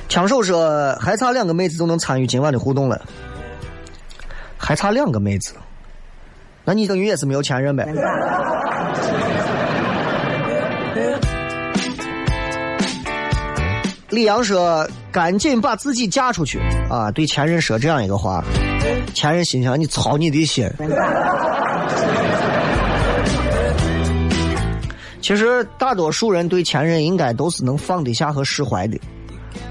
[0.08, 2.98] 枪手说：“还差两个妹子就能参与今晚的互动了，
[4.56, 5.52] 还差两个妹子，
[6.64, 7.86] 那你等于也是没有前任呗？”
[14.16, 16.58] 李阳说：“赶紧把自己嫁出去
[16.88, 18.42] 啊！”对前任说这样一个话，
[19.12, 20.66] 前任心想：“你操你的心！”
[25.20, 28.98] 其实大多数人对前任应该都是能放得下和释怀的。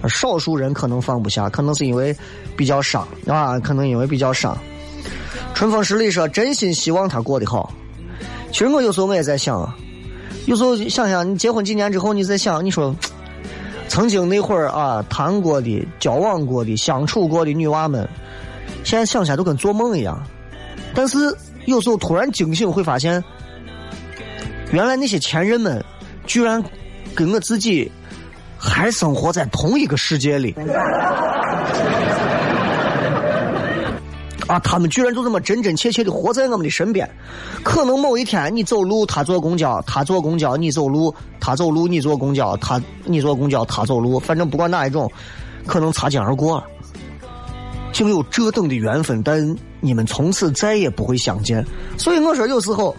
[0.07, 2.15] 少数人可能放不下，可能是因为
[2.55, 4.55] 比较伤啊，可能因为比较伤。
[5.55, 7.73] 春风十里说：“真心希望他过得好。”
[8.53, 9.75] 其实我有时候我也在想啊，
[10.45, 12.95] 有时候想想你结婚几年之后，你在想，你说
[13.87, 18.07] 曾经那会儿啊谈过的、交往过的、相处过的女娃们，
[18.83, 20.21] 现在想起来都跟做梦一样。
[20.93, 21.17] 但是
[21.65, 23.23] 有时候突然惊醒，会发现，
[24.71, 25.83] 原来那些前任们
[26.25, 26.63] 居然
[27.13, 27.91] 跟我自己。
[28.57, 30.55] 还生活在同一个世界里，
[34.47, 34.59] 啊！
[34.59, 37.09] 他们居然就这么真真切切的活在我们的身边。
[37.63, 44.19] 可能某一天你走路，他坐公交；他坐公交，你走路；他走路，你坐公交；他你坐公交，他走路。
[44.19, 45.11] 反正不管哪一种，
[45.65, 46.63] 可能擦肩而过，
[47.91, 51.65] 竟有这等的缘分，但你们从此再也不会相见。
[51.97, 52.95] 所以我说，有时候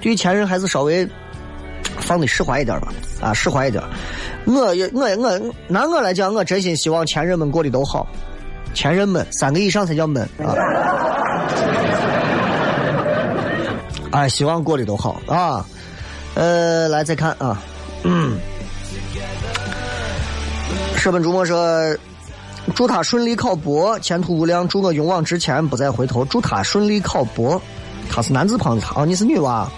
[0.00, 1.08] 对前任还是稍微。
[2.00, 3.82] 放的释怀一点吧，啊，释怀一点。
[4.46, 8.06] 我也我也我拿我来讲，我真心希望前任们过得都好。
[8.78, 10.54] 前任们三个以上才叫闷啊！
[14.12, 15.66] 哎，希望过得都好啊。
[16.36, 17.60] 呃，来再看啊。
[18.04, 18.38] 嗯。
[20.94, 21.92] 舍本逐末说
[22.76, 26.24] ：“祝他顺利考博，前途无量；祝我勇往直前，不再回头。
[26.26, 27.60] 祝他顺利考博。”
[28.08, 29.68] 他是男子旁的他，哦，你是女娃。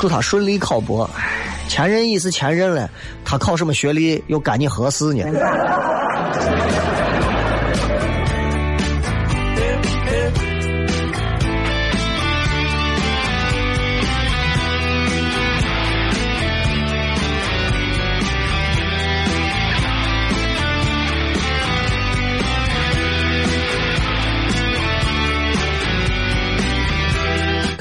[0.00, 1.08] 祝他顺利考博。
[1.68, 2.90] 前任已是前任了，
[3.24, 5.22] 他考什么学历又干你何事呢？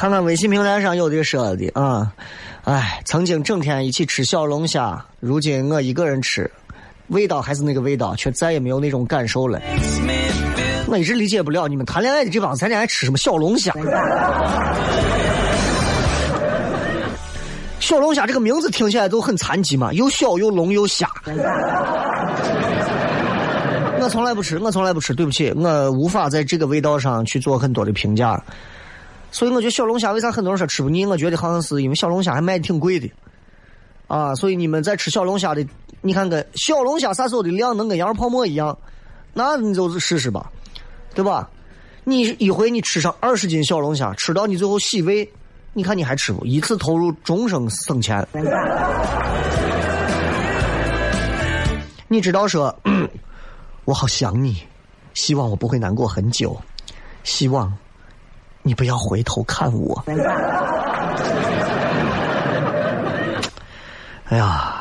[0.02, 2.12] 看看微信平台上有的说的啊，
[2.64, 6.50] 哎，曾经整天一起吃小龙虾，如今我一个人吃，
[7.10, 9.62] 味道还是那个味道，却再也没有那种感受了。
[10.88, 13.72] 我一直理解不了你们谈恋爱的这帮子，谈恋爱吃什么小龙虾？
[17.80, 21.08] 小龙虾这个名字听起来都很残疾嘛，又小又龙又虾。
[24.02, 28.44] 我从来不吃，我从来不吃，对不起，我无法在这个味道上去做很多的评价。
[29.32, 31.06] 所以我觉得小龙虾为啥很多人说吃不腻？
[31.06, 33.10] 我觉得好像是因为小龙虾还卖的挺贵的，
[34.08, 35.66] 啊，所以你们在吃小龙虾的，
[36.02, 38.78] 你看跟小龙虾啥时候的量能跟羊肉泡馍一样，
[39.34, 40.52] 那你就试试吧，
[41.16, 41.50] 对吧？
[42.04, 45.32] 你一回你吃上二十斤小龙虾，吃到你最后洗胃，
[45.72, 46.46] 你看你还吃不？
[46.46, 48.28] 一次投入，终生省钱。
[52.08, 52.78] 你知道说，
[53.86, 54.62] 我好想你，
[55.14, 56.60] 希望我不会难过很久，
[57.24, 57.72] 希望。
[58.64, 60.04] 你不要回头看我。
[64.26, 64.76] 哎呀，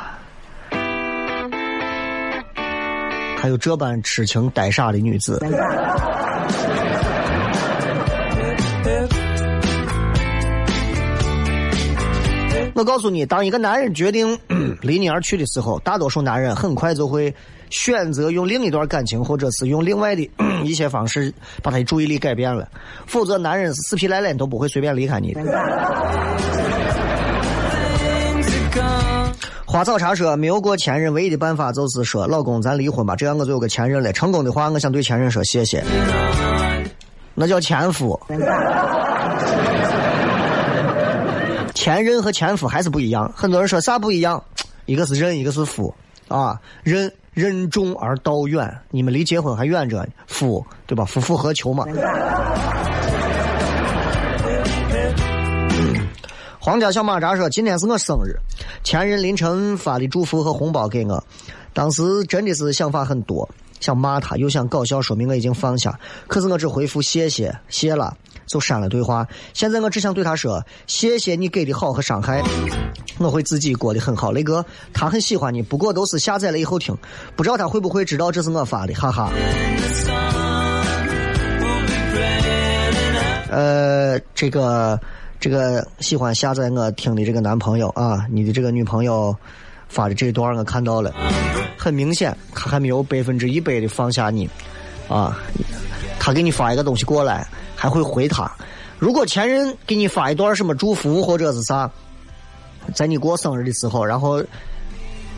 [3.36, 5.40] 还有这般痴情呆傻的女子。
[12.74, 14.38] 我告诉你，当一个男人决定
[14.80, 17.34] 离你而去的时候，大多数男人很快就会
[17.70, 20.28] 选择用另一段感情，或者是用另外的
[20.64, 22.68] 一些方式把他的注意力改变了。
[23.06, 25.40] 否则，男人死皮赖脸都不会随便离开你的。
[29.64, 34.12] 花草茶说，没有过前任，唯一的办法就是说，老公，咱离婚吧，这样我就有个前任了。
[34.12, 35.84] 成功的话，我想对前任说谢谢。
[37.34, 38.20] 那叫前夫。
[41.72, 43.32] 前任和前夫还是不一样。
[43.34, 44.42] 很多人说啥不一样？
[44.86, 45.94] 一个是任，一个是夫
[46.26, 46.60] 啊。
[46.82, 50.08] 任任重而道远，你们离结婚还远着呢。
[50.26, 51.04] 夫对吧？
[51.04, 51.86] 夫复何求嘛。
[56.58, 58.36] 皇家小马扎说：“今天是我生日，
[58.84, 61.24] 前任凌晨发的祝福和红包给我，
[61.72, 63.48] 当时真的是想法很多，
[63.80, 65.98] 想骂他，又想搞笑，说明我已经放下。
[66.28, 68.14] 可是我只回复谢谢，谢了
[68.50, 69.24] 就删了对话。
[69.54, 72.42] 现在我只想对他说：谢谢你给的好和伤害，
[73.18, 74.32] 我会自己过得很好。
[74.32, 76.96] 雷哥，他很喜欢你，不过都是下载了以后听，
[77.36, 79.30] 不知道他会不会知道这是我发的，哈哈。
[83.48, 84.98] 呃，这个。”
[85.40, 89.34] 这个喜欢下载我听的这个男朋友啊，你的这个女朋友
[89.88, 91.14] 发的这段我看到了，
[91.78, 94.46] 很明显他还没有百分之一百的放下你
[95.08, 95.38] 啊。
[96.20, 97.44] 他给你发一个东西过来，
[97.74, 98.48] 还会回他。
[98.98, 101.90] 如果前任给你发一段什么祝福或者是啥，
[102.94, 104.42] 在你过生日的时候，然后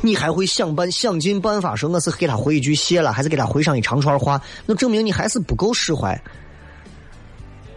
[0.01, 6.20] 你还会想办想尽办法说我是给他回一句谢了，还是给他回上一长串话，那证明你还是不够释怀。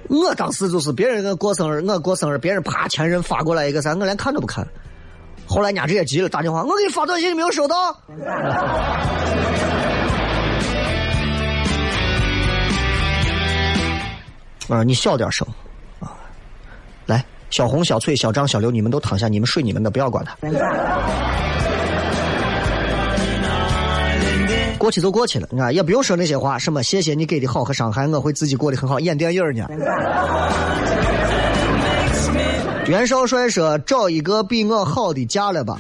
[0.08, 4.68] 我当时就是别人我过生日，我过生日，别人啪前任发过来一个啥，我连看都不看。
[5.45, 7.95] 后来人家直接急了，打电话，我给你发短信，你没有收到？
[14.68, 15.47] 啊，你小点声
[15.99, 16.11] 啊！
[17.05, 20.36] 来，小红、小翠、小张、小刘，你们都躺下，你们睡你们的，不要管他。
[24.78, 28.99] 过去就过去了，啊，也不用说那些话，什么谢谢你给的好和伤害，我会自己过得很好。
[28.99, 29.68] 演电影呢。
[32.88, 35.80] 袁绍帅说：“找一个比我好的嫁了吧。”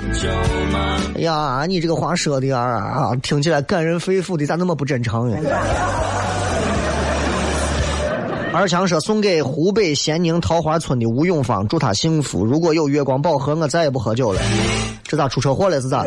[1.15, 5.37] 哎呀，你这个话说的啊，听起来感人肺腑的，咋那么不真诚呀？
[8.55, 12.45] 二强说：“送给湖北咸宁桃花村的吴永芳，祝他幸福。
[12.45, 14.39] 如果有月光宝盒，我再也不喝酒了。”
[15.03, 15.81] 这咋出车祸了？
[15.81, 16.05] 是咋？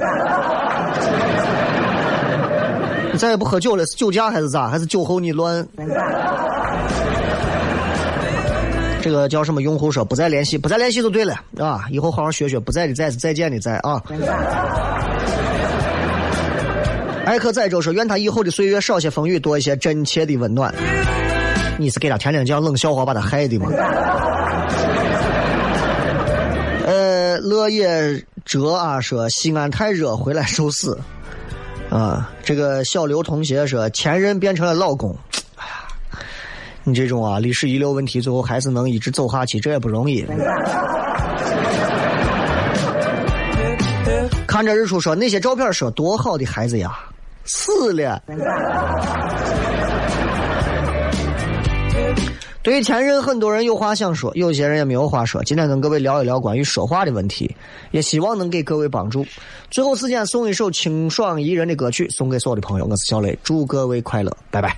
[3.13, 4.69] 你再也不喝酒了，是酒驾还是咋？
[4.69, 5.67] 还是酒后你乱？
[9.03, 9.61] 这个叫什么？
[9.61, 11.85] 用户说不再联系，不再联系就对了啊！
[11.91, 14.03] 以后好好学学，不在的在是再见的在啊！
[17.27, 20.75] 艾克载舟说：愿他以后的岁月少些风雨，多一些真切的温暖。
[21.79, 23.71] 你是给他天天讲冷笑话把他害的吗？
[26.85, 30.99] 呃，乐业哲啊说西安太热，回来受死。
[31.89, 35.17] 啊，这个小刘同学说，前任变成了老公，
[35.57, 35.89] 哎呀，
[36.83, 40.27] 你这种啊历史遗留问题，最后还是能一直走下去，这也不容易。
[44.47, 46.99] 看着日出说，那些照片说多好的孩子呀，
[47.45, 48.21] 死了。
[52.69, 55.43] 对于前任，很多人有话想说，有些人也没有话说。
[55.43, 57.51] 今天跟各位聊一聊关于说话的问题，
[57.93, 59.25] 也希望能给各位帮助。
[59.71, 62.85] 最后时间送一首清爽宜人的歌曲，送给所有的朋友。
[62.85, 64.77] 我是小雷，祝各位快乐，拜拜。